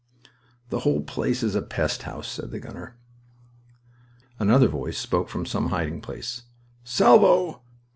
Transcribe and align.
"The 0.69 0.79
whole 0.79 1.01
place 1.01 1.43
is 1.43 1.53
a 1.53 1.61
pest 1.61 2.01
house," 2.01 2.27
said 2.27 2.49
the 2.49 2.59
gunner. 2.59 2.97
Another 4.39 4.67
voice 4.67 4.97
spoke 4.97 5.29
from 5.29 5.45
some 5.45 5.67
hiding 5.67 6.01
place. 6.01 6.41
"Salvo!" 6.83 7.61